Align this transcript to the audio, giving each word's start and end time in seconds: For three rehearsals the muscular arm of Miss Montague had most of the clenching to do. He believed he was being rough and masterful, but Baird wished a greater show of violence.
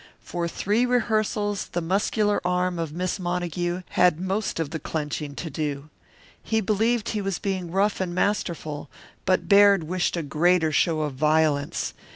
For 0.23 0.47
three 0.47 0.83
rehearsals 0.87 1.67
the 1.67 1.79
muscular 1.79 2.41
arm 2.43 2.79
of 2.79 2.91
Miss 2.91 3.19
Montague 3.19 3.83
had 3.89 4.19
most 4.19 4.59
of 4.59 4.71
the 4.71 4.79
clenching 4.79 5.35
to 5.35 5.51
do. 5.51 5.89
He 6.41 6.59
believed 6.59 7.09
he 7.09 7.21
was 7.21 7.37
being 7.37 7.69
rough 7.69 8.01
and 8.01 8.15
masterful, 8.15 8.89
but 9.25 9.47
Baird 9.47 9.83
wished 9.83 10.17
a 10.17 10.23
greater 10.23 10.71
show 10.71 11.01
of 11.01 11.13
violence. 11.13 11.93